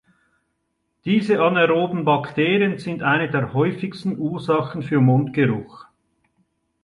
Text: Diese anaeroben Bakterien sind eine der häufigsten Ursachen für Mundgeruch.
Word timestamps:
Diese 1.05 1.39
anaeroben 1.43 2.05
Bakterien 2.05 2.79
sind 2.79 3.03
eine 3.03 3.29
der 3.29 3.53
häufigsten 3.53 4.17
Ursachen 4.17 4.81
für 4.81 4.99
Mundgeruch. 4.99 5.85